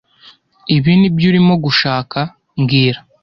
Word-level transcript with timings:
Ibi 0.75 0.91
nibyo 0.99 1.25
urimo 1.31 1.53
gushaka 1.63 2.19
mbwira 2.59 2.99